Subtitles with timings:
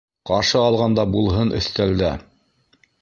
[0.27, 2.11] Ҡаршы алғанда булһын өҫтәлдә!